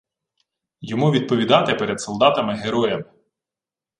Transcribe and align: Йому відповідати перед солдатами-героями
Йому 0.81 1.11
відповідати 1.11 1.75
перед 1.75 2.01
солдатами-героями 2.01 3.05